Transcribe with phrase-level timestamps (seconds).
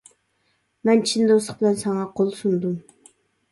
[0.89, 2.77] مەن چىن دوستلۇق بىلەن ساڭا قول سۇندۇم.